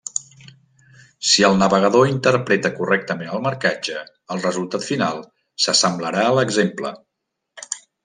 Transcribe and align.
Si 1.31 1.45
el 1.49 1.57
navegador 1.59 2.09
interpreta 2.13 2.73
correctament 2.79 3.31
el 3.35 3.45
marcatge, 3.49 4.01
el 4.37 4.43
resultat 4.49 4.89
final 4.91 5.23
s'assemblarà 5.67 6.29
a 6.33 6.37
l'exemple. 6.41 6.97